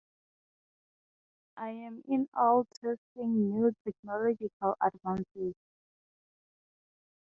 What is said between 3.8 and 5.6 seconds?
technological advances.